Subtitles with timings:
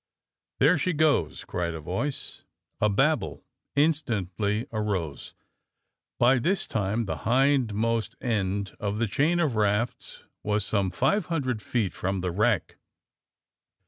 [0.01, 0.03] ^^
[0.57, 2.43] There she goes!'' cried a voice.
[2.79, 5.35] A babel in stantly arose.
[6.17, 11.61] By this time the hindmost end of the chain of rafts was some &ve hundred
[11.61, 12.77] feet from the wreck.